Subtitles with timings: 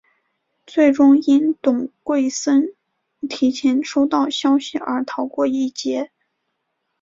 [0.65, 2.73] 最终因董桂森
[3.29, 6.09] 提前收到消息而逃过一劫。